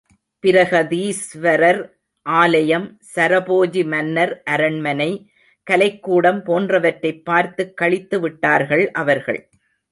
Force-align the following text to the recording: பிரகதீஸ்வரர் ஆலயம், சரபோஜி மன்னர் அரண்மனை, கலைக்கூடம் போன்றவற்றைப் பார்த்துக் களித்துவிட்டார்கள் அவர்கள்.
பிரகதீஸ்வரர் 0.43 1.91
ஆலயம், 2.21 2.99
சரபோஜி 3.15 3.87
மன்னர் 3.87 4.41
அரண்மனை, 4.43 5.31
கலைக்கூடம் 5.71 6.43
போன்றவற்றைப் 6.43 7.25
பார்த்துக் 7.25 7.79
களித்துவிட்டார்கள் 7.81 8.87
அவர்கள். 8.87 9.49